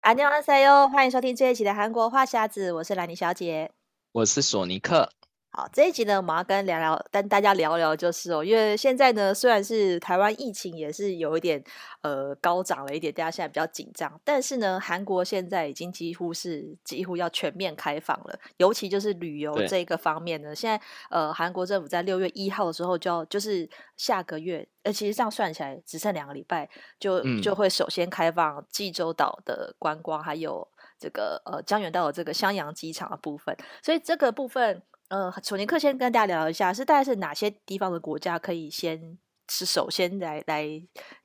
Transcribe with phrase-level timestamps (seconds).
[0.00, 3.72] 안녕하세요，欢迎收听这一期的韩国话匣子，我是兰妮小姐，
[4.12, 5.10] 我是索尼克。
[5.53, 11.61] 好，这一集呢，我们要跟聊聊，跟大家聊聊，就是哦，因为现在呢，虽然是台湾疫情也是有一点
[12.03, 30.65] 呃高涨了一点，大家现在比较紧张，但是呢，韩国现在已经几乎是几乎要全面开放了，尤其就是旅游这一个方面呢，现在呃，韩国政府在六月一号的时候就要就是下个月，呃，其实这样算起来只剩两个礼拜，就就会首先开放济州岛的观光，还有
[30.97, 34.81] 这个呃江原道的这个襄阳机场的部分，所以这个部分。
[35.11, 39.17] 呃，索尼克先跟大家聊一下，是大概是哪些地方的国家可以先
[39.49, 40.65] 是首先来来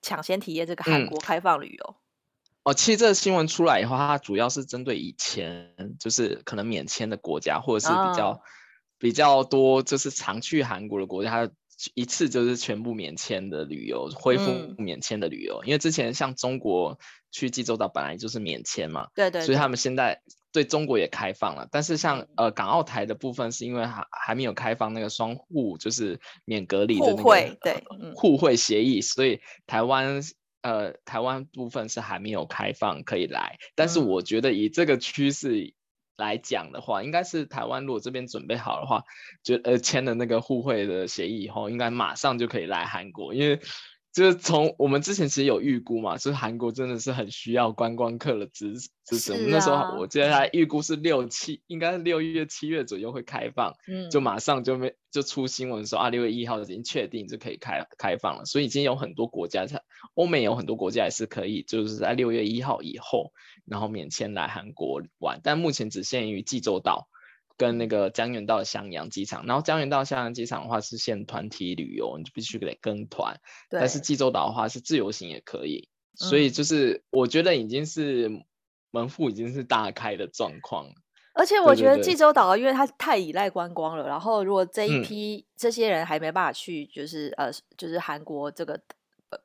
[0.02, 1.94] 抢先体验这个韩国开放旅游？
[1.94, 2.02] 嗯。
[2.64, 8.40] 哦，其实这个新闻出来以后，它主要是针对以前就是可能免签的国家，或者是比较、哦、
[8.98, 11.52] 比较多就是常去韩国的国家，它
[11.94, 15.60] 一次就是全部免签的旅游，恢复免签的旅游。
[15.62, 16.98] 嗯、因为之前像中国
[17.30, 20.20] 去济州岛本来就是免签嘛，对，对对，所以他们现在。
[20.56, 30.22] 对中国也开放了，但是像呃港澳台的部分，是因为还还没有开放那个双互，就是免隔离的那个互惠对、呃、互惠协议，所以台湾
[30.62, 33.58] 呃台湾部分是还没有开放可以来。
[33.74, 35.74] 但是我觉得以这个趋势
[36.16, 39.02] 来讲的话，嗯、应该是台湾如果这边准备好的话，
[39.42, 43.60] 就呃签了那个互惠的协议以后，应该马上就可以来韩国，因为。
[44.16, 48.72] 就是从我们之前其实有预估嘛，就是韩国真的是很需要观光客的支
[49.04, 49.34] 支持。
[49.34, 58.46] 啊、我们那时候我记得他预估是六七，应该是六月七月左右会开放，嗯，就马上就没就出新闻说啊，六月一号已经确定就可以开开放了。
[58.46, 59.82] 所以已经有很多国家，在
[60.14, 63.34] 欧美有很多国家也是可以，就是在六月一号以后，
[63.66, 67.06] 然后免签来韩国玩，但目前只限于济州岛。
[67.56, 73.40] 跟那个江原道襄阳机场，然后江原道襄阳机场的话是限团体旅游，你就必须得跟团。
[73.70, 78.30] 但是济州岛的话是自由行也可以，所以就是我觉得已经是
[78.90, 80.86] 门户已经是大开的状况。
[81.34, 88.80] 而且我觉得济州岛，因为它太依赖观光了，然后如果这一批这些人还没办法去，就是呃，就是韩国这个。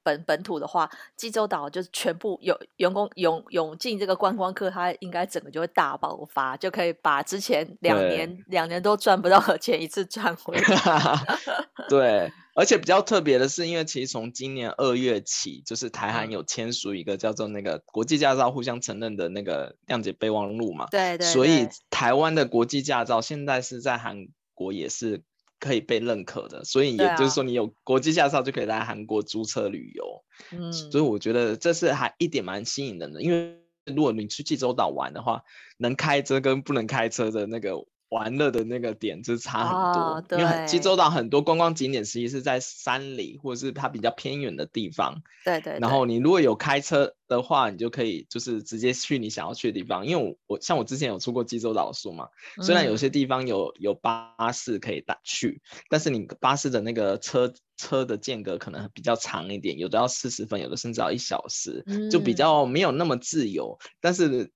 [0.04, 10.62] 本本土的话，济州岛就是全部有员工涌涌进这个观光客，它应该整个就会大爆发，就可以把之前两年两年都赚不到的钱一次赚回来。
[11.90, 20.88] 对，而且比较特别的是，因为其实从今年二月起，就是台韩有签署一个叫做那个国际驾照互相承认的那个谅解备忘录嘛。
[20.92, 21.28] 对，对对。
[21.28, 25.24] 所以台湾的国际驾照现在是在韩国也是。
[25.62, 30.24] 可以被认可的，所以也就是说，你有国际驾照就可以来韩国租车旅游。
[30.52, 35.44] 嗯，所以我觉得这是还一点蛮吸引人的，因为如果你去济州岛玩的话，
[35.78, 37.86] 能开车跟不能开车的那个。
[38.12, 45.24] 玩乐的那个点就差很多，哦、因为济州岛很多观光景点实际是在山里或者是它比较偏远的地方。
[45.46, 45.80] 对，对对。
[45.80, 50.06] 然后你如果有开车的话，你就可以就是直接去你想要去的地方。
[50.06, 52.28] 因为我我像我之前有出过济州岛书嘛，
[52.62, 63.80] 虽然有些地方有有巴士可以打去，嗯、但是你巴士的那个车车的间隔可能比较长一点，有的要四十分，有的甚至要一小时，嗯、就比较没有那么自由。
[64.02, 64.52] 但是。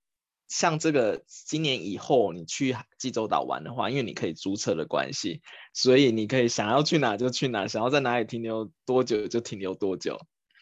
[0.48, 5.40] 像这个今年以后你去济州岛玩的话，因为你可以租车的关系，
[5.74, 10.18] 所以你可以想要去哪就去哪，想要在哪里停留多久就停留多久。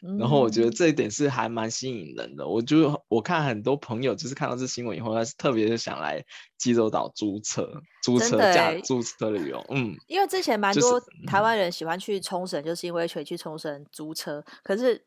[0.06, 2.46] 嗯、然后我觉得这一点是还蛮吸引人的。
[2.46, 6.24] 我就我看很多朋友就是看到这新闻以后，他是特别想来
[6.58, 9.64] 济州岛租车、租车加、租车旅游。
[9.70, 15.04] 嗯，因为之前蛮多台湾人喜欢去冲绳，就是因为可以去冲绳租车，可是。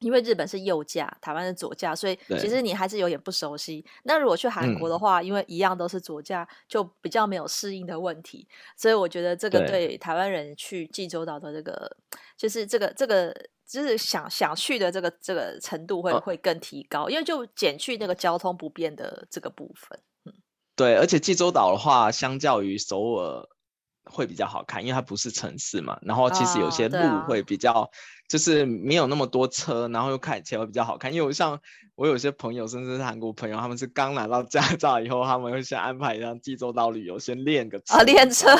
[0.00, 3.84] 因为日本是右驾，台湾是左驾，所以其实你还是有点不熟悉。
[4.04, 8.48] 那如果去韩国的话，嗯、因为一样都是左驾，就比较没有适应的问题。
[8.76, 11.96] 所以我觉得这个对台湾人去济州岛的这个，
[12.36, 13.30] 就是这个这个，
[13.68, 20.00] 就是想想去的这个这个程度会、哦、会更提高，因为就减去那个交通不便的这个部分。
[20.24, 20.32] 嗯，
[20.74, 23.46] 对，而且济州岛的话，相较于首尔
[24.04, 27.90] 会比较好看，因为它不是城市嘛，然后其实有些路会比较。
[28.30, 31.12] 哦就是没有那么多车，然后又看起来会比较好看。
[31.12, 31.60] 因为我像
[31.96, 37.96] 我有些朋友，甚至是韩国朋友，他们是刚拿到驾照以后，他们会先安排一辆济州岛旅游，先练个车。
[37.96, 38.56] 啊，练车。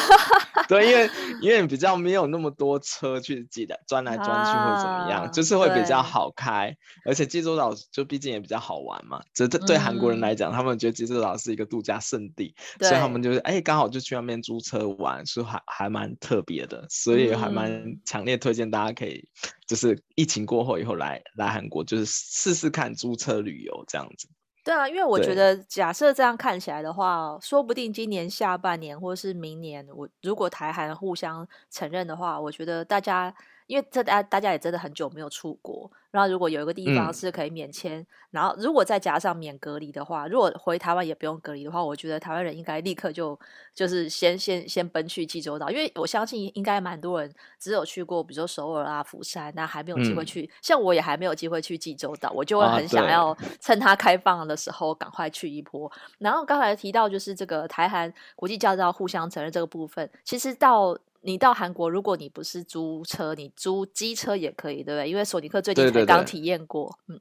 [0.71, 1.11] 对，因为
[1.43, 6.73] 因为比较没有那么多车去挤的钻来钻去或怎么样，啊、就是会比较好开。
[7.05, 19.29] 而且济州岛就毕竟也比较好玩嘛，这这对韩国人来讲，嗯、他们觉得济州岛是一个度假胜地，所以他们就是哎刚好就去那边租车玩，是还还蛮特别的，所以还蛮强烈推荐大家可以。
[19.67, 24.29] 就是疫情过后以后来来韩国，就是试试看租车旅游这样子。
[24.63, 33.35] 对啊，因为我觉得假设这样看起来的话，对说不定今年下半年或是明年，我如果台韩互相承认的话，我觉得大家
[33.67, 43.39] 因为这大大家也真的很久没有出国，然后如果有一个地方是可以免签，嗯、然后如果再加上免隔离的话，如果回台湾也不用隔离的话，我觉得台湾人应该立刻就
[43.75, 55.91] 就是先先先奔去济州岛，因为我相信应该蛮多人只有去过，比如说首尔啊、釜山，那还没有机会去，嗯、像我也还没有机会去济州岛，我就会很想要趁它开放的时候赶快去一波。
[56.19, 60.99] 然后刚才提到就是这个台韩国际驾照互相承认这个部分，其实到。
[61.23, 65.09] 你到韩国，如果你不是租车，你租机车也可以，对不对？
[65.11, 67.21] 因为索尼克最近才刚体验过，对对对嗯，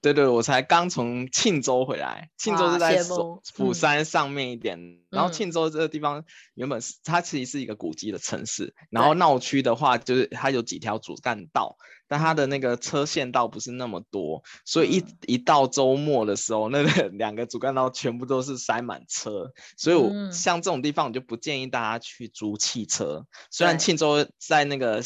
[0.00, 3.02] 对对，我才刚从庆州回来，庆州是在
[3.54, 6.24] 釜山上面一点，嗯、然后庆州这个地方
[6.54, 11.76] 原本是它其实是一个古迹的城市，然后闹区的话就是它有几条主干道。
[12.12, 23.24] 但它的那个车线道不是那么多，所以一一到周末的时候，那个两个主干道全部都是塞满车，所以我像这种地方，我就不建议大家去租汽车。
[23.52, 25.00] 虽然庆州在那个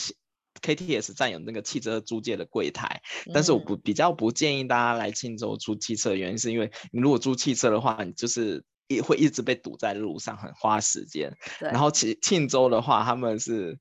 [0.65, 3.03] KTX 站有那个汽车租借的柜台，
[3.35, 11.37] 但是我不比较不建议大家来庆州租汽车原因是因为你如果租汽车的话，你就是一会一直被堵在路上，很花时间。
[11.61, 13.79] 然后庆庆州的话，他们是。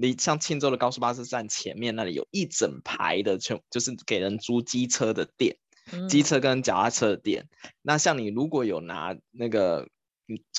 [0.00, 5.56] 你像庆州的高速巴士站前面那里有一整排的，全就是给人租机车的店，
[6.08, 7.48] 机车跟脚踏车的店。
[7.82, 9.88] 那像你如果有拿那个。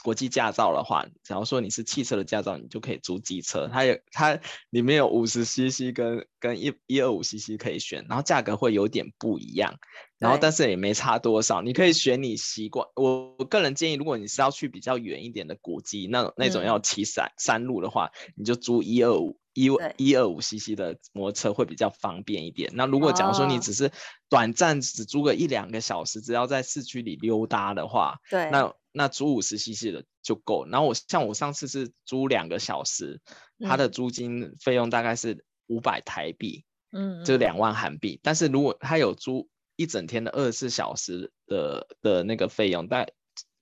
[0.04, 3.69] 国际驾照的话，假如说你是汽车的驾照，你就可以租机车。
[3.71, 4.39] 它有它
[4.69, 9.75] 里面有五十 CC 跟跟一一二五 CC 可以选，然后价格会有点不一样，
[10.18, 11.62] 然后但是也没差多少。
[11.62, 12.88] 你可以选你习惯。
[12.95, 22.71] 我我个人建议，如果你是要去比较远一点的古迹，那那种要骑山山路的话，你就租一二五一一二五 CC 的摩托车会比较方便一点。
[22.74, 23.92] 那如果假如说你只是
[24.30, 28.74] 短暂只租个一两个小时，只要在市区里溜达的话，对，那。
[28.92, 33.22] 那租五十 CC 的就够，然后我像我上次是租两个小时，
[33.60, 38.20] 它的租金费用大概是五百台币，嗯，就两万韩币。
[38.24, 43.06] 但是如果它有租一整天的二十四小时的的那个费用，大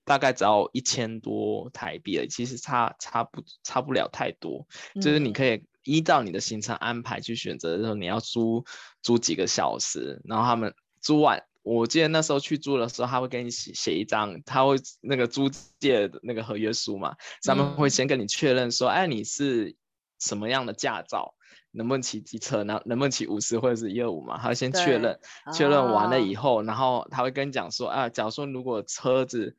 [0.06, 4.66] 大概只要一千多台币而已，其实差差不差不了太多。
[5.02, 8.66] 就是你可以依照你的行程安排去选择，说你要租
[9.02, 11.44] 租几个小时，然后他们租完。
[11.68, 15.50] 我记得那时候去租的时候，他会给你写写一张，他会那个租
[15.80, 19.76] 借的那个合约书嘛，上面会先跟你确认说，哎，你是
[20.18, 21.34] 什么样的驾照，
[21.72, 25.20] 能不能骑机车，能能不能骑五十或者是一二五嘛，他会先确认，
[25.54, 29.54] 确认完了以后，然后他会跟你讲说，啊，假如说如果车子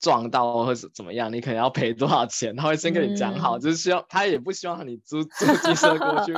[0.00, 6.34] 撞到或者怎么样，你可能要赔多少钱，他会先跟你讲好，就是希望他也不希望你租 租机车过去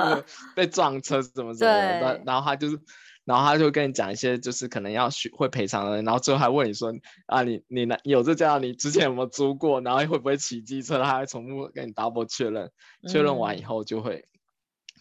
[0.55, 2.79] 被撞车怎么怎么的，然后他就是。
[3.25, 6.93] 然后他就跟你讲一些，就是可能要学会赔偿的，然后最后还问你说
[7.25, 9.81] 啊，你你那有这家，你之前有没有租过？
[9.81, 11.01] 然后会不会骑机车？
[11.01, 12.71] 他还重复跟你 double 确认，
[13.09, 14.29] 确认完以后就会、嗯、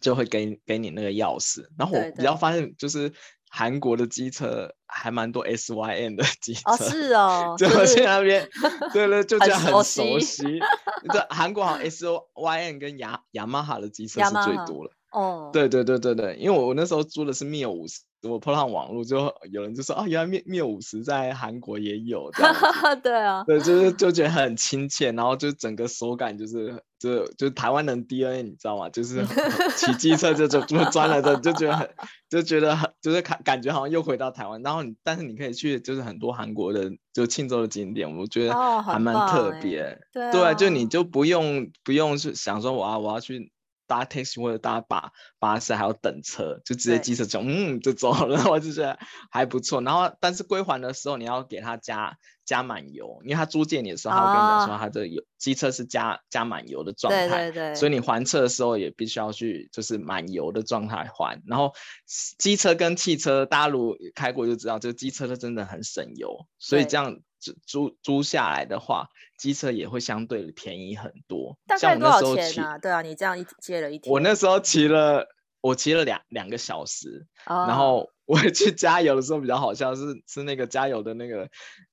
[0.00, 1.66] 就会给你给你那个钥匙。
[1.76, 3.12] 然后我比较发现，就是
[3.50, 8.48] 韩国的机车还蛮多 S Y N 的机车，哦是哦，就我现在那边，
[8.94, 10.58] 对对，就 这样很熟悉。
[11.12, 14.92] 这韩国好像 S Y N 跟雅雅马哈的机车是最多了。
[15.12, 18.00] 哦，对对对对对，因为我我那时候租的是 Mio 五十。
[18.30, 22.54] 我碰上网络，就有人就说啊，原来 Mio 五十在韩国也有，这样
[23.02, 28.88] 对啊，对，就是就觉得很亲切，然后就整个手感就是就就台湾人 DNA，你知道吗？
[28.90, 29.24] 就是
[29.76, 31.88] 骑机车就就就钻了的，就觉得很
[32.28, 34.62] 就觉得很就是感感觉好像又回到台湾。
[34.62, 39.80] 然后你但是你可以去就是很多韩国的就庆州的景点，我觉得还蛮特别，
[40.14, 43.52] 哦欸、对、啊，就你就不用不用去想说我要我要去。
[43.86, 48.98] 搭 taxi 或者搭巴巴士还要等车，就直接机车就嗯就走了， 我就觉得
[49.30, 49.80] 还不错。
[49.80, 61.42] 然后但是归还的时候你要给他加加满油，因为他租借你的时候，他会跟你讲说他的油机车是加加满油的状态，对对对，所以你还车的时候也必须要去就是满油的状态还。
[61.46, 61.72] 然后
[62.38, 67.20] 机车跟汽车，大家如果开过就知道，这个机车它真的很省油，所以这样。
[67.66, 69.08] 租租下来的话，
[69.38, 71.58] 机车也会相对便宜很多。
[71.66, 72.78] 大概多少钱啊？
[72.78, 75.26] 对啊，你这样一借了一天，我那时候骑了，
[75.60, 81.48] 我骑了两两个小时，哦、然后我去加油的时候比较好笑，是是那个加油的那个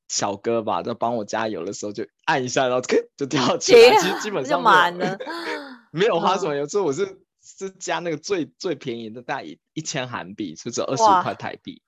[0.08, 2.82] 小哥吧，在帮我加油的时候就按一下，然后
[3.18, 5.18] 就 掉起来，其实基本上满了，
[5.92, 11.82] 没有花什么油，所以我是是加那个最最便宜的，大概一千韩币，就只有二十五块台币。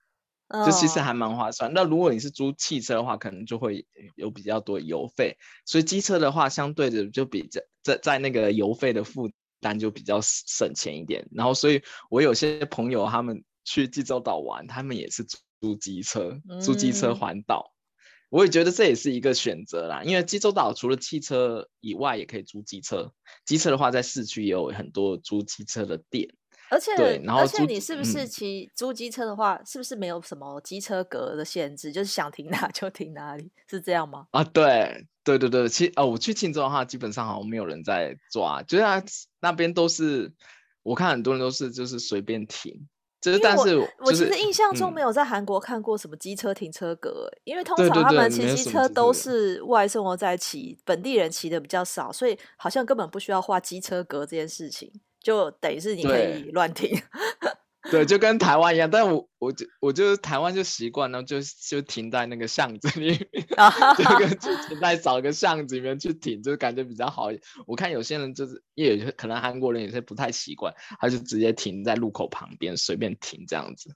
[0.65, 1.71] 就其实还蛮划算。
[1.71, 1.75] Oh.
[1.75, 5.35] 那如果你是租汽车的话，可能就会有比较多油费。
[5.65, 11.27] 所以机车的话，相对的就比在在在那个油费的负担就比较省钱一点。
[11.31, 11.81] 然后，所以
[12.11, 15.25] 我有些朋友他们去济州岛玩，他们也是
[15.59, 17.55] 租机车，租机车环岛。
[17.55, 17.73] Mm.
[18.29, 23.11] 我也觉得这也是一个选择啦，因为济州岛除了汽车以外，也可以租机车。
[23.45, 26.29] 机车的话，在市区也有很多租机车的店。
[26.73, 34.25] 而且对，然后而且你是不是骑租机车的话，嗯、是不是没有什么机车格的限制，就是想停哪 就停哪里，是这样吗？
[34.31, 39.03] 啊，对对对对，其哦，我去庆州的话，基本上好像没有人在抓，就是他
[39.39, 40.33] 那边都是，
[40.81, 42.87] 我看很多人都是就是随便停。
[43.21, 54.91] 就是，但是、就是、我其实印象中没有在韩国看过什么机车停车格，嗯，因为通常他们骑机车都是外送的在骑，本地人骑的比较少，所以好像根本不需要画机车格这件事情，
[55.23, 57.01] 就等于是你可以乱停。
[57.91, 63.19] 对，就跟台湾一样，但我我就我就台湾就习惯了，就就停在那个巷子里面，
[63.97, 67.27] 就跟就停在找个巷子里面去停，就感觉比较好。
[67.67, 73.93] 我看有些人就是也可能韩国人有些不太习惯，他就直接停在路口旁边随便停这样子。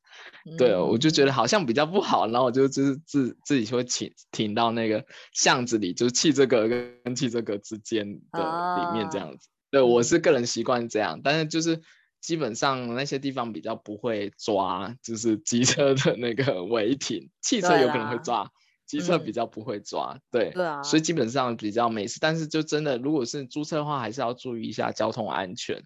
[0.58, 9.48] 对，我就觉得好像比较不好，然后我就就是自自己就会停停到那个巷子里，就是汽车格跟汽车格之间的里面这样子。
[9.72, 11.82] 对，我是个人习惯这样，但是就是。
[12.20, 18.52] 基本上那些地方比较不会抓，就是机车的那个违停，汽车有可能会抓，
[18.88, 22.18] 机车比较不会抓，嗯、对，对啊，所以基本上比较没事。
[22.20, 25.84] 但是就真的，如果是租车的话，还是要注意一下交通安全，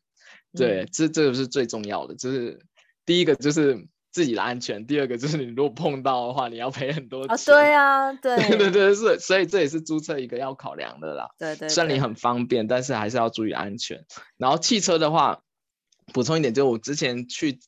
[0.54, 2.16] 对，嗯、这这个是最重要的。
[2.16, 2.60] 就是
[3.06, 7.36] 第一个就是自己的安全，第二个就是你如果碰到的话，你要赔很多钱。
[7.36, 11.30] 啊对啊，对 对对对，是，所以这也是租车一个要考量的啦。
[11.40, 14.06] 对对，对，虽然你很方便，但是还是要注意安全。
[14.38, 15.42] 然后汽车的话。
[16.14, 17.60] 补充一点，就是我之前去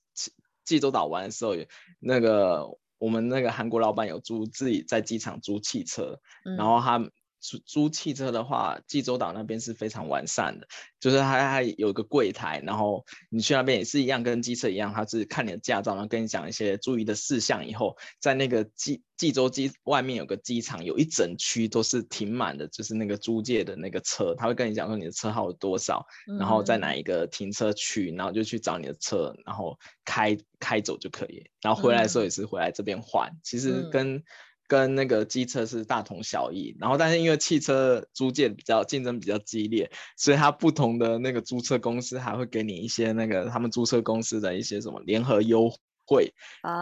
[0.65, 1.55] 济州岛玩的时候，
[2.01, 6.99] 那个我们那个韩国老板有租自己在机场租汽车，嗯、然后他。
[7.43, 17.67] 租租汽车的话，济州岛那边是非常完善的，就是它还有一个柜台，然后你去那边也是一样，跟机车一样，它是看你的驾照，然后跟你讲一些注意的事项。
[17.67, 26.05] 以后在那个济济州机外面有个机场，有一整区都是停满的，就是那个租借的那个车，他会跟你讲说你的车号有多少，
[26.39, 31.45] 然后在哪一个停车区，然后就去找你的车，然后开开走就可以。
[31.61, 34.23] 然后回来的时候也是回来这边换，其实跟。
[34.67, 45.69] 跟那个机车是大同小异，然后但是因为汽车租借比较竞争比较激烈，所以它不同的那个租车公司还会给你一些那个他们租车公司的一些什么联合优
[46.05, 46.33] 惠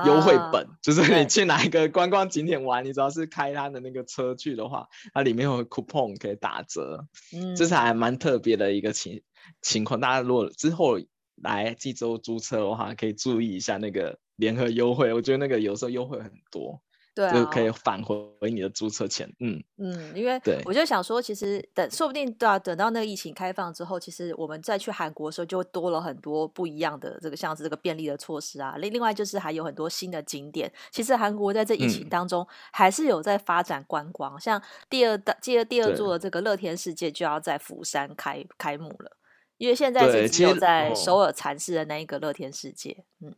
[0.06, 9.22] 优惠本，就是你去哪一个观光景点玩，你只要是开他的那个车去的话，它里面有 coupon 可以打折，嗯，这是还蛮特别的一个情
[9.62, 10.00] 情况。
[10.00, 11.00] 大家如果之后
[11.36, 16.82] 来济州租车的话，可以注意一下那个联合优惠，我觉得那个有时候优惠很多。
[17.14, 18.16] 对、啊，就可以返回
[18.50, 19.30] 你的租车钱。
[19.40, 28.76] 嗯嗯，因为我就想说，其实等说不定对啊，等到那个疫情开放之后，其实我们再去韩国的时候，就会多了很多不一样的这个像是这个便利的措施啊。
[28.78, 30.72] 另另外就是还有很多新的景点。
[30.90, 39.18] 其实韩国在这疫情当中还是有在发展观光，嗯、像第二大第二第二座的这个乐天世界就要在釜山开开幕了，
[39.58, 43.04] 因为现在是只有在首尔蚕室的那一个乐天世界。
[43.20, 43.36] 嗯。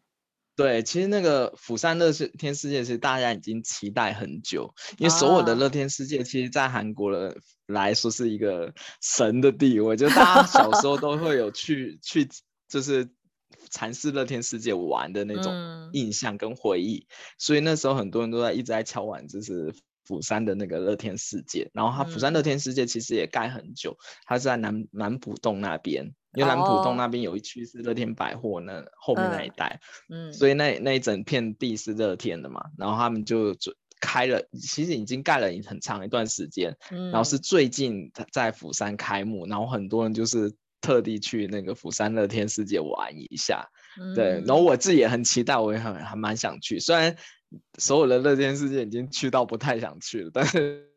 [0.55, 12.29] 对，其实那个釜山乐天世界是大家已经期待很久，因为所有的乐天世界其实，在韩国的来说是一个神的地位，就大家小时候都会有去 去，
[12.69, 13.09] 就是
[13.71, 19.73] 尝试乐天世界玩的那种印象跟回忆，嗯，所以那时候很多人都在一直在敲碗，就是
[20.05, 26.13] 釜山的那个乐天世界，然后它釜山乐天世界其实也盖很久，它是在南南浦洞那边。
[26.35, 33.55] 因为南浦东那边有一区是乐天百货，那后面那一带，嗯，所以那那一整片地是乐天的嘛，然后他们就
[34.01, 43.65] 开了，其实已经盖了很长一段时间，嗯，然后是最近在釜山开幕，然后很多人就是特地去那个釜山乐天世界玩一下，
[44.01, 47.15] 嗯，对，然后我自己也很期待，我也很还蛮想去，虽然
[47.77, 50.89] 所有的乐天世界已经去到不太想去了，但是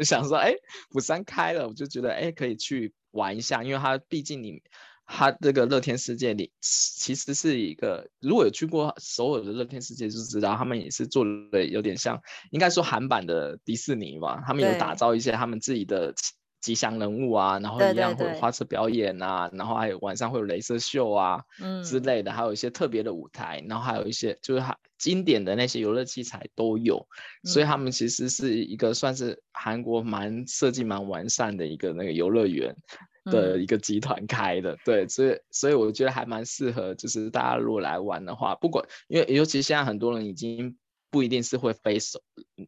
[0.00, 0.52] 就想说，哎，
[0.90, 2.92] 釜山开了，我就觉得哎可以去。
[3.12, 4.62] 玩一下，因为它毕竟你，
[5.04, 16.14] 它这个乐天世界里其实是一个，如果有去过首尔的乐天世界就知道，他们也是做的有点像，应该说韩版的迪士尼吧，他们有打造一些他们自己的
[16.60, 21.82] 吉祥人物啊，然后一样会有花车表演啊，对对对，然后还有晚上会有镭射秀啊，嗯。
[21.82, 27.08] 之类的，还有一些特别的舞台，然后还有一些就是它经典的那些游乐器材都有，
[27.44, 32.76] 所以他们其实是一个算是韩国蛮设计蛮完善的一个那个游乐园
[33.24, 40.76] 的一个集团开的，对，所以所以我觉得还蛮适合，就是大家如果来玩的话，不管因为尤其现在很多人已经
[41.10, 42.20] 不一定是会飞首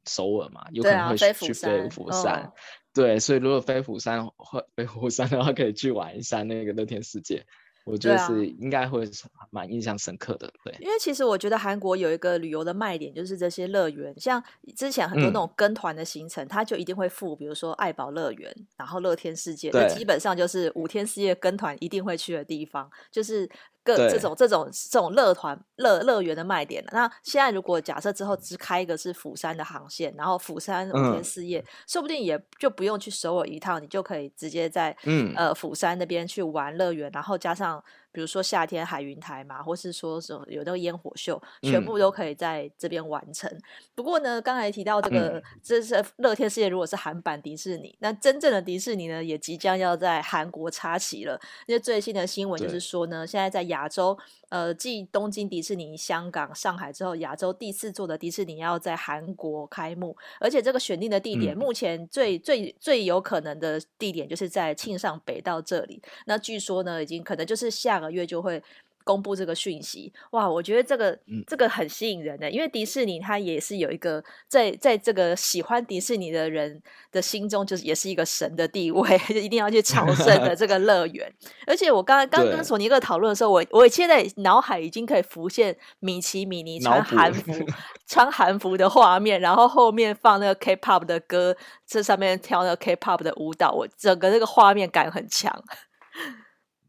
[0.08, 2.50] 首尔嘛，有可能会去飞釜山。
[2.94, 7.42] 对，所以如果飞釜山或飞釜山的话，可以去玩一下那个乐天世界，
[7.84, 9.08] 我觉得是应该会
[9.50, 10.52] 蛮印象深刻的。
[10.62, 14.42] 对，因为其实我觉得韩国有一个旅游的卖点，就是这些乐园，像
[14.76, 23.48] 之前很多那种跟团的行程，它、嗯、就一定会附，比如说爱宝乐园，然后乐天世界，那基本上就是五天四夜跟团一定会去的地方，就是
[23.84, 26.84] 各这种这种这种乐团乐乐园的卖点。
[26.92, 37.82] 那现在如果假设之后只开一个是釜山的航线，然后釜山五天四夜，嗯、说不定也就不用去首尔一趟，你就可以直接在、嗯、呃釜山那边去玩乐园，然后加上。
[38.12, 43.50] 比如说夏天海云台嘛，或是说什么有那个烟火秀，全部都可以在这边完成。
[43.50, 43.62] 嗯、
[43.94, 51.40] 不过呢，刚才提到这个，嗯、这是乐天世界，如果是韩版迪士尼，那真正的迪士尼呢，也即将要在韩国插旗了。
[51.66, 54.14] 因为最新的新闻就是说呢，现在在亚洲，
[54.50, 66.02] 呃，继东京迪士尼、香港、上海之后，亚洲第四座的迪士尼要在韩国开幕，而且这个选定的地点，嗯、目前最最最有可能的地点就是在庆尚北道这里。
[66.26, 68.01] 那据说呢，已经可能就是下。
[68.02, 68.62] 个月就会
[69.04, 70.48] 公布这个讯息，哇！
[70.48, 76.80] 我觉得这个这个很吸引人的，因为迪士尼它也是有一个在在这个喜欢迪士尼的人
[77.10, 81.28] 的心中，就是也是一个神的地位， 一定要去朝圣的这个乐园。
[81.66, 87.52] 而且我刚刚刚跟索尼克讨论的时候，我我现在脑海已经可以浮现米奇米妮穿韩服
[88.06, 95.52] 穿韩服的画面，然后后面放那个 K-pop 的歌，这上面跳那个 K-pop 的舞蹈，我整个这个画面感很强。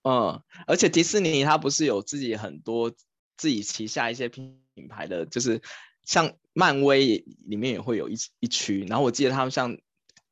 [0.03, 2.91] 嗯，而且迪士尼它不是有自己很多
[3.37, 5.61] 自己旗下一些品品牌的，就是
[6.03, 9.77] 像漫威里面也会有一一区，然后我记得他们像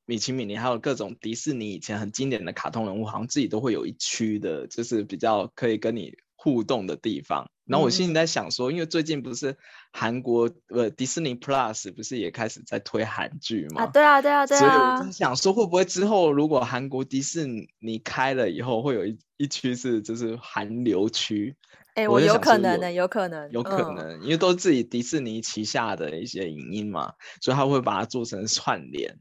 [0.06, 7.50] 米奇米妮还有各种迪士尼以前很经典的卡通人物，好像自己都会有一区的，就是比较可以跟你互动的地方。
[7.72, 9.56] 然后我心里在想说，因为最近不是
[9.94, 13.84] 韩国呃迪士尼 Plus 不是也开始在推韩剧嘛？
[13.84, 14.60] 啊，对啊，对啊，对啊。
[14.60, 17.48] 所以我在想说，会不会之后如果韩国迪士
[17.80, 21.56] 尼开了以后，会有一一区是就是韩流区？
[21.94, 29.18] 哎、欸，我有可能的，有可能，有可能，嗯、因为都是自己迪士尼旗下的一些影音嘛，所以他会把它做成串联。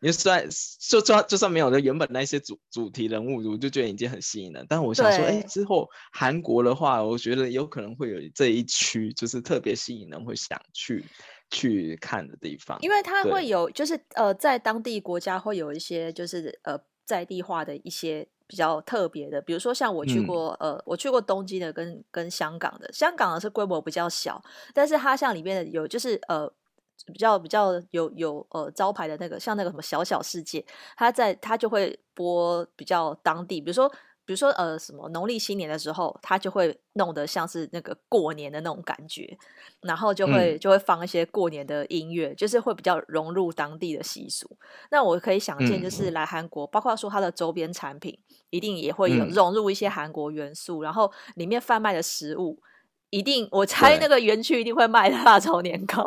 [0.00, 0.48] 因为虽然
[0.88, 4.64] 就算就算没有了原本那些主主题人物，我就觉得已经很吸引了。
[4.66, 11.04] 但我想说，哎对，之后韩国的话，我觉得有可能会有这一区，就是特别吸引人会想去
[11.50, 12.78] 去看的地方。
[12.80, 26.50] 因为它会有，就是呃，在当地国家会有一些，就是呃，在地化的一些比较特别的，比如说像我去过，嗯、呃，我去过东京的跟跟香港的，香港的是规模比较小，但是它像里面的有就是呃。
[27.06, 30.64] 比较比较有有呃招牌的那个，像那个什么小小世界，
[30.96, 33.88] 他在他就会播比较当地，比如说
[34.24, 39.36] 比如说呃什么农历新年的时候，他就会弄得像是那个过年的那种感觉，
[39.80, 44.56] 然后就会、嗯、就会放一些过年的音乐，就是会比较融入当地的习俗。
[44.90, 48.16] 那我可以想见，就是来韩国，嗯、包括说它的周边产品，
[48.50, 52.60] 一定也会有融入一些韩国元素，嗯、然后里面贩卖的食物。
[53.10, 56.02] 一定，我猜那个园区一定会卖辣炒年糕。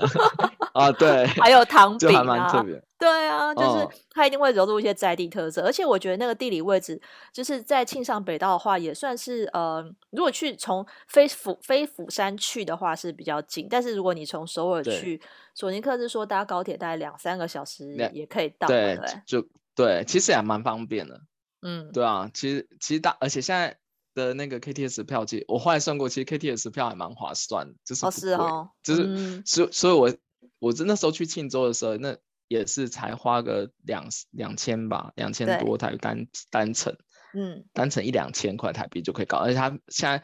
[0.74, 2.82] 啊，对，还有糖饼啊，特别。
[2.98, 7.00] 对啊，就是它一定会融入一些在地特色，哦、而且我觉得那个地理位置，
[7.32, 15.20] 就是在庆尚北道的话，也算是呃，如果去从飞釜飞釜山去的话是比较近，但是如果你从首尔去，
[15.54, 19.22] 索尼克是说搭高铁大概两三个小时也可以到，对，对。
[19.26, 21.20] 就对，其实也蛮方便的，
[21.62, 23.78] 嗯，对啊，其实其实大，而且现在。
[24.16, 30.16] 的那个 KTS 票其实我后来算过，其实 KTS 票还蛮划算，就是，哦是哦，就是所、嗯、所以，我
[30.58, 32.16] 我那时候去庆州的时候，那
[32.48, 36.96] 也是才花个两两千吧，两千多台单单程，
[37.34, 40.22] 嗯，单程一两千块台币就可以搞，而且他现在。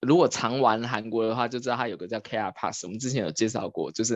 [0.00, 4.14] 如果常玩韩国的话，就知道它有个叫 KR Pass，我们之前有介绍过，就是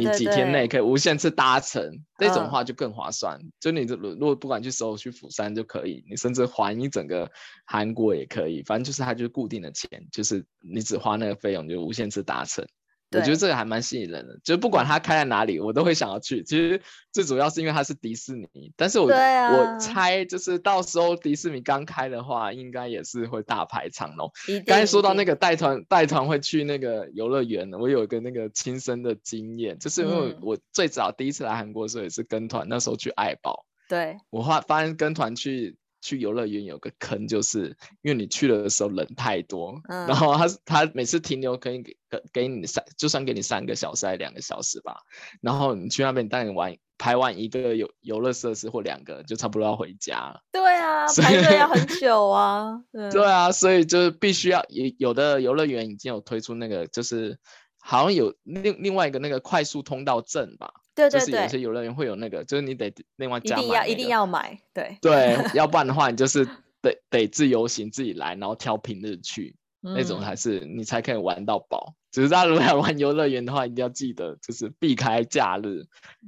[0.00, 1.88] 你几天内可以无限次搭乘，哦、
[2.18, 3.38] 对对对，这种话就更划算。
[3.38, 7.30] 嗯、就你如果不管去首尔去釜山就可以，你甚至环一整个
[7.64, 12.66] 韩国也可以，反正就是它就是固定的钱，就是你只花那个费用就无限次搭乘。
[13.10, 16.44] 对我觉得这个还蛮吸引人的，就不管它开在哪里，我都会想要去。
[16.44, 24.30] 其实最主要是因为它是迪士尼，但是我、啊、我猜就是到时候迪士尼刚开的话，应该也是会大排长龙。
[24.64, 33.66] 刚才说到那个带团带团会去那个游乐园，我有一个那个亲身的经验，就是因为我最早第一次来韩国的时候也是跟团，那时候去爱宝。
[33.88, 35.76] 对，我发发现跟团去。
[36.00, 41.96] 去游乐园有个坑，就是因为你去了的时候人太多，嗯、然后他他每次停留可以给
[42.32, 45.00] 给你三，就算给你三个小时还是两个小时吧，
[45.40, 50.38] 然后你去那边带你玩排完一个游游乐设施或两个，就差不多要回家。
[50.52, 52.82] 对啊，排队要很 久啊。
[52.92, 57.38] 对，对啊，所以就是必须要有有的游乐园已经有推出那个，就是
[57.90, 60.72] 好像有另另外一个那个快速通道证吧。
[60.94, 66.44] 对对对，就是有些游乐园会有那个，就是你得另外加买、那个，一定要一定要买，对对，要不然的话你就是
[66.80, 71.96] 得得自由行自己来，然后挑平日去，嗯、那种才是你才可以玩到饱。
[72.12, 75.84] 只是大家如果要玩游乐园的话，一定要记得就是避开假日，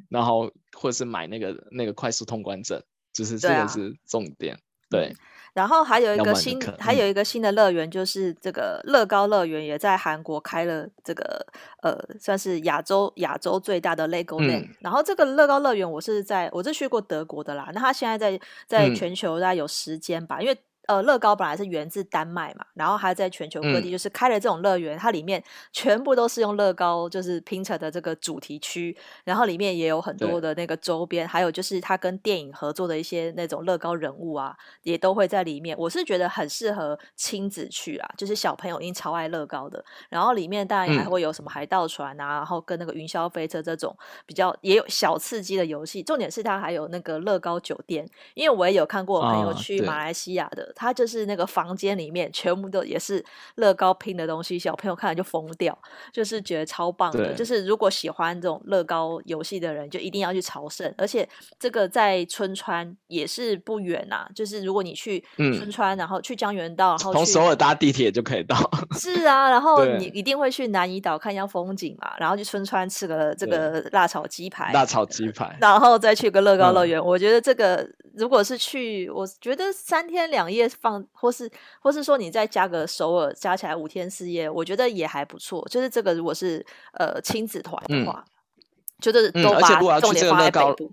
[0.08, 4.58] 然后或者是买那个那个快速通关证，就是这个是重点。
[4.90, 5.16] 对，啊、对。
[5.54, 11.46] 然后还有一个新，还有一个新的乐园，就是这个乐高乐园也在韩国开了这个
[11.82, 14.64] 呃，算是亚洲亚洲最大的 Legoland。
[14.64, 20.56] 嗯、然后这个乐高乐园，我是在我是去过德国的啦，那他现在在在全球大概有十间吧，嗯、因为。
[20.88, 25.42] 呃，乐高本来是源自丹麦嘛，然后它在全球各地就是开了这种乐园，嗯、它里面
[25.72, 35.76] 全部都是用乐高就是拼成的这个主题区，然后里面也有很多的那个周边，还有就是它跟电影合作的一些那种乐高人物啊，也都会在里面。
[35.78, 39.84] 我是觉得很适合亲子去啊，就是小朋友一定超爱乐高的。
[40.08, 46.02] 然后里面当然也还会有什么海盗船啊，嗯、然后跟那个云霄飞车这种比较也有小刺激的游戏。
[46.02, 50.71] 重点是它还有那个乐高酒店，因为我也有看过我朋友去马来西亚的。
[50.72, 53.24] 哦它就是那个房间里面全部都也是
[53.56, 55.76] 乐高拼的东西，小朋友看了就疯掉，
[56.12, 57.34] 就是觉得超棒的。
[57.34, 60.92] 就是如果喜欢这种乐高游戏的人，就一定要去朝圣。
[60.96, 68.56] 而且这个在春川也是不远呐、啊，就是如果你去春川，嗯、然后去江原道，然后从首尔搭地铁就可以到。
[68.98, 76.98] 是啊，然后你一定会去南怡岛看一下风景嘛，然后去春川吃个这个辣炒鸡排，辣炒鸡排，然后再去个乐高乐园。
[76.98, 80.68] 嗯、我觉得这个如果是去，我觉得三天两夜。
[80.68, 81.48] 放，或是
[81.80, 85.64] 或是说你再加个首尔，加起来五天四夜，我觉得也还不错。
[85.68, 88.62] 就是这个如果是呃亲子团的话，嗯、
[89.00, 90.92] 就是都把重点放在北部。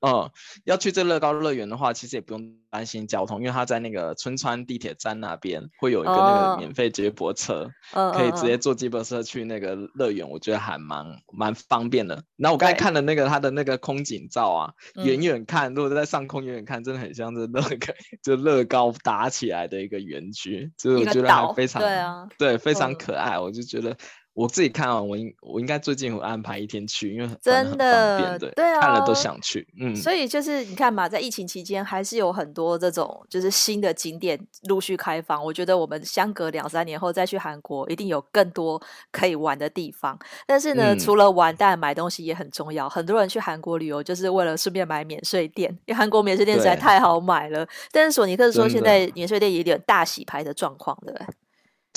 [0.00, 0.30] 嗯，
[0.64, 12.22] 要去这乐高乐园的话，其实也不用担心交通，因为它在那个春川地铁站那边会有一个那个免费接驳车，哦、可以直接坐接驳车去那个乐园，我觉得还蛮蛮方便的。
[12.36, 14.72] 那我刚才看的那个它的那个空景照啊，
[15.04, 23.96] 远远看，如果在上空远远看，真的很像这乐高，就乐高打起来的一个园区，就是我觉得还非常对啊，对，非常可爱，嗯、我就觉得。
[24.38, 29.96] 我自己看啊，我应我应该最近会安排一天去，因为真的对，对啊，看了都想去，嗯。
[29.96, 35.44] 所以就是你看嘛，在疫情期间，还是有很多这种就是新的景点陆续开放。
[35.44, 40.16] 我觉得我们相隔两三年后再去韩国，一定有更多可以玩的地方。
[40.46, 42.88] 但是呢，嗯、除了玩，当然买东西也很重要。
[42.88, 47.66] 很多人去韩国旅游就是为了顺便买免税店，因为韩国免税店实在太好买了。
[47.90, 51.26] 但是索尼克说，现在免税店也有点大洗牌的状况，对不对？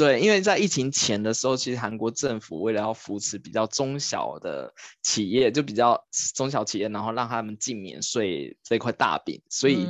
[0.01, 9.85] 对，因为在疫情前的时候，其实韩国政府为了要扶持比较中小的企业，就比较中小企业，然后让他们进免税这块大饼，所以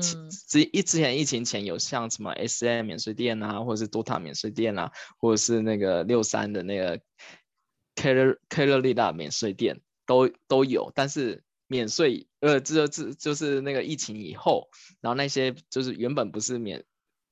[0.50, 7.00] 之一之前疫情前有像什么 SM 免税店啊，或者是 DOTA 免税店啊，或者是那个六三的那个
[7.96, 14.68] Keller Keller Lida 免税店都都有，但是免税呃，这这就是那个疫情以后，
[15.00, 16.84] 然后那些就是原本不是免。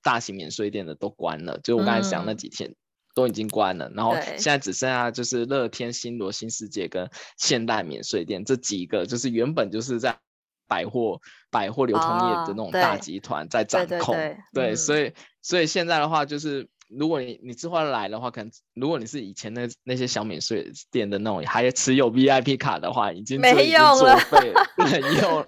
[0.10, 2.74] 大型免税店的都关了，就我刚才讲那几天
[3.14, 10.18] 都已经关了，嗯、然后现在只剩下就是乐天、新罗、新世界跟现代免税店这几个，就是原本就是在
[10.68, 16.68] 百货百货流通业的那种大集团在掌控，哦、对，对，所以所以现在的话就是。
[16.90, 24.18] 如果你你之后来的话，可能如果你是以前那那些小免税店的那种，还持有 VIP 卡的话，已经 没用了，
[24.78, 25.46] 没用，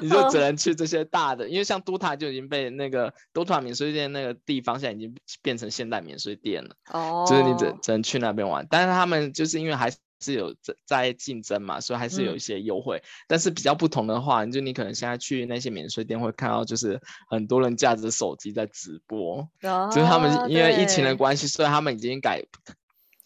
[0.00, 9.96] 你就只能去这些大的，因为像 DOTA 就已经被那个 DOTA 免税店那个地方现在已经变成现代免税店了，哦，就是你只只能去那边玩，但是他们就是因为还是。
[10.20, 12.98] 是有在在竞争嘛，所以还是有一些优惠。
[12.98, 22.42] 嗯、但是比较不同的话，就你可能现在去那些免税店会看到，就是很多人架着手机在直播，哦、就是他们因为疫情的关系，所以他们已经改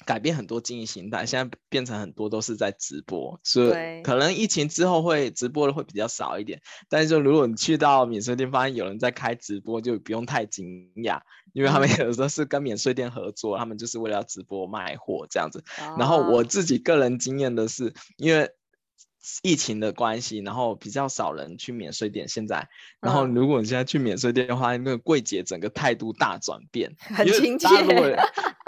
[0.09, 6.63] 改变很多经营形态，现在变成很多都是在直播，所以可能疫情之后会直播的会比较少一点。
[6.89, 11.21] 但是就如果你去到免税店发现有人在开直播，就不用太惊讶。
[11.53, 15.63] 因为他们有时候是跟免税店合作，他们就是为了要直播卖货这样子。
[15.99, 18.51] 然后我自己个人经验的是，因为
[19.43, 22.29] 疫情的关系，然后比较少人去免税店。
[22.29, 22.69] 现在，
[23.01, 27.67] 然后如果你现在去免税店的话，那个柜姐整个态度大转变，很亲切。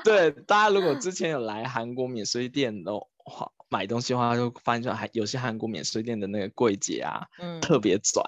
[0.05, 8.23] 对，大家如果之前有来韩国免税店的话，买东西的话，就发现说还有些韩国免税店的那个柜姐啊，嗯，特别拽。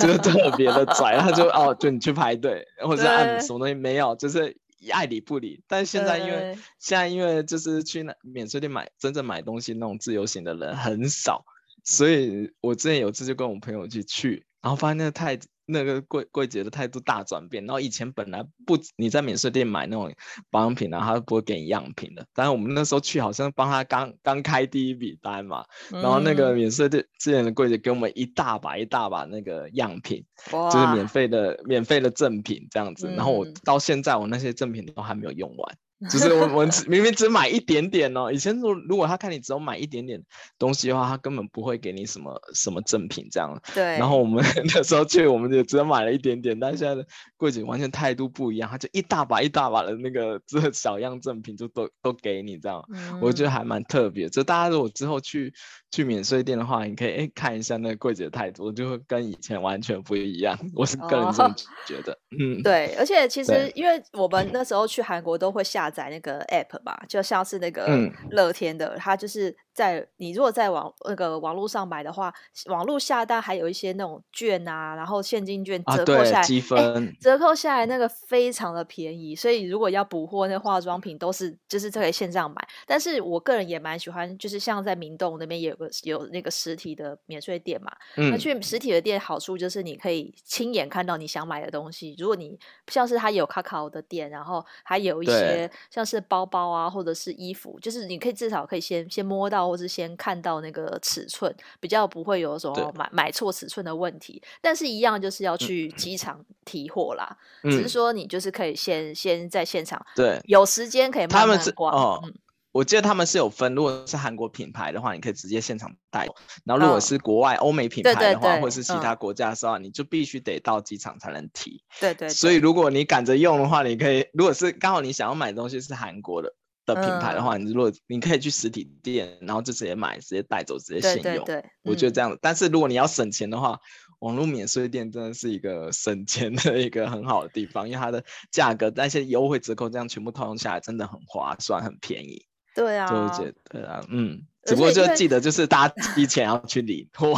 [0.00, 4.54] 就是特别的拽， 他就哦，就你去排队，或者按什么东西没有，就是
[4.92, 5.62] 爱理不理。
[5.66, 11.42] 但是现在因为对现在因为就是去那免税店买真正买东西那种自由行的人很少，
[11.84, 15.38] 所以我之前有次就跟我朋友去去，然后发现那个太。
[15.70, 20.10] 那个柜柜姐的态度大转变，然后以前本来不你在免税店买那种
[20.50, 22.26] 保养品啊，他都不会给你样品的。
[22.32, 33.06] 但是我们那时候去，好像帮他刚刚开第一笔单嘛，嗯、然后那个免税店之前的柜姐给我们一大把一大把那个样品，就是免费的免费的赠品这样子。
[33.14, 35.76] 然后我到现在我那些赠品都还没有用完。
[36.08, 40.22] 就是我我明明只买一点点哦，以前如如果他看你只有买一点点
[40.56, 43.60] 东西的话，他根本不会给你什么什么赠品这样。
[43.74, 43.82] 对。
[43.98, 47.04] 然后我们 那时候去，我们就只买了一点点，但现在的
[47.36, 54.28] 柜姐完全态度不一样，他就一大把一大把的那个这小样赠品就都都给你这样，嗯、我觉得还蛮特别。
[54.28, 55.52] 就大家如果之后去
[55.90, 60.56] 去免税店的话，你可以哎看一下那个柜姐的态度，就会跟以前完全不一样。
[60.74, 61.54] 我是个人这么
[61.86, 62.12] 觉得。
[62.12, 66.78] 哦、嗯，对，而且其实因为我们那时候去韩国都会下载那个 app。
[66.84, 67.86] 吧，就像是那个
[68.30, 72.34] 乐天的，嗯、它就是在你如果在网那个网络上买的话，
[72.66, 82.68] 网络下单还有一些那种券啊，然后现金券折扣下来，积分、欸、折扣下来那个非常的便宜，所以如果要补货，那化妆品都是就是可以线上买。
[82.84, 92.14] 但是我个人也蛮喜欢，就是像在明洞那边也有个有那个实体的免税店嘛，嗯、那去实体的店好处就是你可以亲眼看到你想买的东西。
[92.18, 96.58] 如果你像是它有 Kakao 的店，然后还有一些像是包包。
[96.58, 104.42] 包啊，或者是衣服，就是你可以至少可以先先摸到，或是先看到那个尺寸，比较不会有什么买买错尺寸的问题。
[104.60, 107.36] 但是，一样就是要去机场提货啦。
[107.62, 111.94] 嗯、只是说你就是可以先先在现场，对，有时间可以慢慢逛。
[111.94, 112.32] 哦，嗯、
[112.72, 116.26] 我记得他们是有分，如果是韩国品牌的话，你可以直接现场带；
[116.64, 121.82] 然后如果是国外欧美品牌的话，对对对，或者是其他国家的时候，嗯、你就必须得到机场才能提。
[122.00, 122.28] 对，对对。
[122.28, 126.54] 所以，如果你赶着用的话，你可以，如果是刚好你想要买的东西是韩国的。
[126.94, 131.44] 的品牌的话，你如果你可以去实体店，然后就直接买，直接带走，直接现用。
[131.44, 132.32] 对对对，我觉得这样。
[132.32, 133.78] 嗯、但是如果你要省钱的话，
[134.20, 142.44] 网络免税店真的是一个省钱的一个很好的地方，因为它的价格那些优惠折扣这样全部套用下来，真的很划算，很便宜。
[142.74, 147.34] 对啊，就觉得啊，嗯，只不过就记得就是大家 提前要去领货。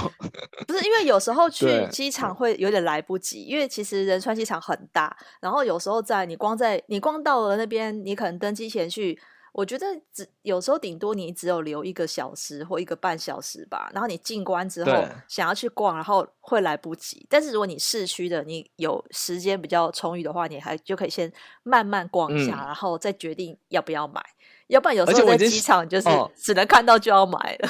[0.67, 9.19] 不是因为有时候 去机场会有点来不及，因为其实仁川机场很大，然后有时候在你光在你光到了那边，你可能登机前去。
[9.53, 17.27] 我觉得只有时候顶多你只有留一个小时或一个半小时吧，然后你进关之后想要去逛，然后会来不及。
[17.29, 21.33] 但是如果你市区的你有时间比较充裕的话，你还就可以先
[21.63, 24.25] 慢慢逛一下，嗯、然后再决定要不要买。
[24.69, 27.69] 要不然有时候在机场就是只能看到就要买了。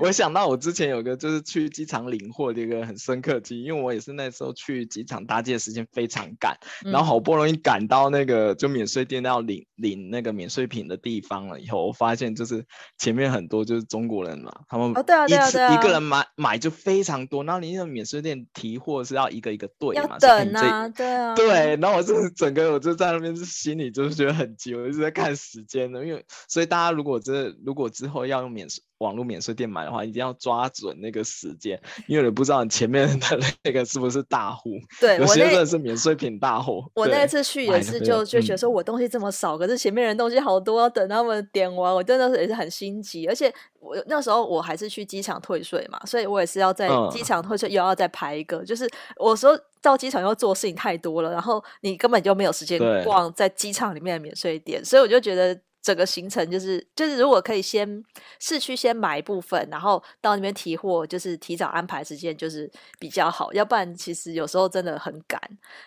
[0.00, 12.64] 我想到我之前有个就是去机场领货的一个很深刻记忆，因为我也是那时候去机场搭机的时间非常赶，嗯、然后好不容易赶到那个就免税店要领领那个免税品的地方了以后，我发现就是
[12.98, 28.82] 前面很多就是中国人嘛，他们哦、对啊对啊对啊、一个人买买就非常多，然后你那个免税店提货是要一个一个对嘛，要等啊，对啊，对，然后我就是整个我就在那边是心里就是觉得很急，我一直在看时间的，因为所以大家如果这如果之后要用免税。
[29.02, 34.70] 网络免税店买的话，一定要抓准那个时间，因为你不知道你前面的那个是不是大户。
[35.00, 36.82] 对，有些真的是免税品大户。
[36.94, 43.26] 我那次去也是就，就就觉得说我东西这么少，嗯、可是前面人东西好多，要等他们点完，我真的是也是很心急。
[43.26, 48.58] 而且我那时候我还是去机场退税嘛，所以我也是要在机场退税，又要再排一个。
[48.58, 55.60] 嗯、就是我说到机场要做事情太多了，然后你根本就没有时间逛在机场里面的免税店，所以我就觉得。
[55.82, 58.02] 整个行程就是就是，如果可以先
[58.38, 63.52] 市区先买一部分，然后到那边提货，就是提早安排时间，就是比较好。
[63.52, 65.40] 要不然，其实有时候真的很赶，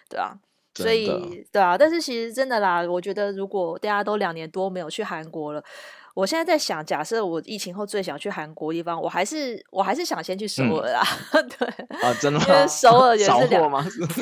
[0.10, 0.38] 对啊，
[0.76, 1.08] 所以
[1.52, 5.64] 对啊，但是其实真的啦，我觉得如果大家都两年多没有去韩国了。
[6.16, 11.04] 我现在在想，假设我疫情后最想去韩国的地方，我还是我还是想先去首尔啊。
[11.34, 11.68] 嗯、 对
[12.02, 12.46] 啊，真的吗？
[12.48, 13.70] 因为首尔也是两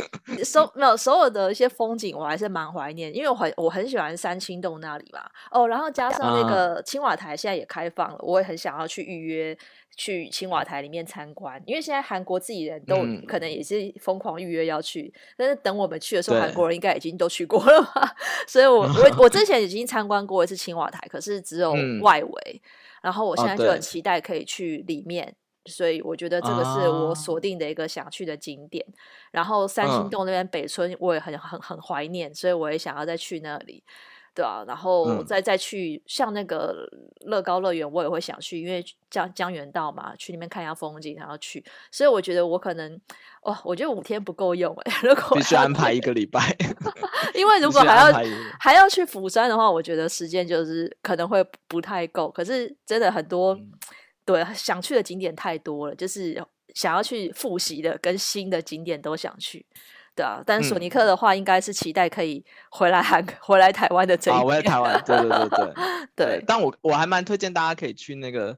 [0.43, 5.21] 首没有首尔的一些风景，我还是蛮怀念，因为我很我很喜欢三清洞那里嘛。
[5.51, 9.55] 哦，然后加上那个青瓦台现在也开放了，我也很想要去预约。
[9.97, 13.63] 去青瓦台里面参观，因为现在韩国自己人都可能也。
[13.63, 18.13] 是疯狂预约要去，嗯、但是等我们去的时候，韩国人应该已经都去过了吧？
[18.45, 22.69] 所以我我我之前已经参观过一次青瓦台，可是只有外围，嗯、
[23.03, 28.85] 然后我现在就很期待可以去里面，哦、所以我觉得这个是我锁定的一个想去的景点。
[28.89, 28.93] 啊、
[29.31, 33.81] 然后三星洞那边北村我也很很很怀念，所以我也想要再去那里。
[34.35, 36.89] 对啊，然后再再去、嗯、像那个
[37.21, 41.63] 乐高乐园，我也会想去，因为江江原道嘛，去那边看一下风景，然后去。
[41.91, 42.99] 所以我觉得我可能，
[43.43, 46.55] 哦，我觉得五天不够用哎， 如果必须安排一个礼拜，
[47.35, 48.19] 因为 如果还要
[48.59, 52.29] 还要去釜山的话，我觉得时间就是可能会不太够。
[52.31, 53.71] 可是真的很多，嗯、
[54.25, 56.43] 对，想去的景点太多了，就是
[56.73, 59.63] 想要去复习的跟新的景点都想去。
[60.15, 64.33] 对啊，但是索尼克的话，应该是期待可以回来韩、嗯、 回来台湾的这一。
[64.33, 65.73] 啊，回来台湾，对对对对
[66.15, 66.43] 对。
[66.45, 68.57] 但我我还蛮推荐大家可以去那个，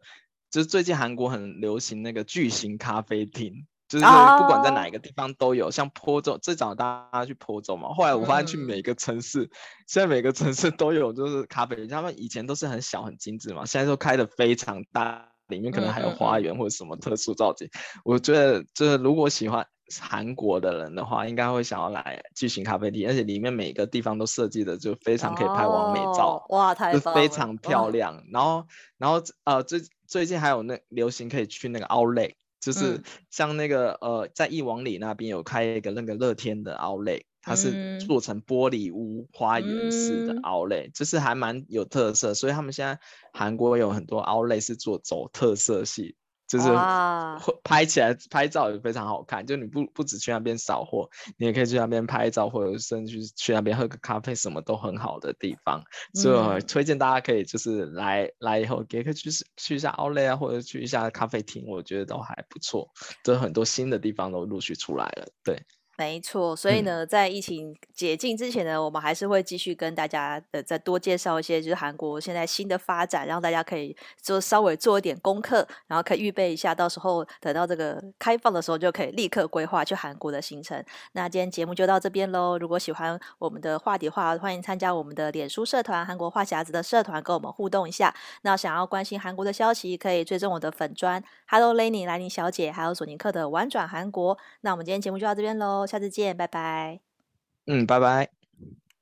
[0.52, 5.72] 就是最近韩国很流行那个巨型咖啡厅，就是不管在哪一个地方都有。
[5.72, 9.50] 像坡州，最早大家去坡州嘛，后来我发现去每个城市，嗯、
[9.88, 11.88] 现在每个城市都有，就是咖啡。
[11.88, 17.66] 他们以前都是很小很精致嘛，现在都开的非常大，里面可能还有花园或者什么特殊造景。
[17.68, 19.66] 嗯嗯嗯，我觉得，就是如果喜欢
[20.02, 28.24] 韩国的人的话，应该会想要来巨型咖啡厅，而且里面每个地方都设计的就非常可以拍完美照，哦、哇，太棒了，非常漂亮。
[28.32, 28.66] 然后，
[28.98, 42.34] 然后呃，最最近还有那流行可以去那个 Outlet，就是像那个、嗯、呃，在艺王里那边有开一个那个乐天的 Outlet，它是做成玻璃屋花园式的 Outlet，、嗯、就是还蛮有特色。
[42.34, 43.00] 所以他们现在
[43.34, 46.16] 韩国有很多 Outlet 是做走特色系。
[46.48, 46.70] 就是
[47.64, 55.84] 拍起来拍照也非常好看，就你不不只去那边扫货，你也可以去那边拍照，或者甚至去那边喝个咖啡，什么都很好的地方。
[56.14, 62.90] 嗯、所以我推荐大家可以就是来来以后，也可以去去一下 Outlet 啊，或者去一下咖啡厅，我觉得都还不错。
[63.24, 65.66] 这很多新的地方都陆续出来了，对。
[65.98, 80.84] 没错，所以呢，在疫情解禁之前呢，我们还是会继续跟大家呃再多介绍一些，就是韩国现在新的发展，让大家可以做稍微做一点功课，然后可以预备一下，到时候等到这个开放的时候，就可以立刻规划去韩国的行程。
[81.14, 82.58] 那今天节目就到这边喽。
[82.58, 88.14] 如果喜欢我们的话题的话，欢迎参加我们的脸书社团“韩国话匣子”的社团，跟我们互动一下。
[88.42, 94.38] 那想要关心韩国的消息，可以追踪我的粉专 “Hello Lenny 兰妮小姐”，还有索尼克的玩转韩国。
[94.60, 95.85] 那我们今天节目就到这边喽。
[95.86, 97.00] 下次见拜拜。
[97.66, 98.30] 嗯拜拜。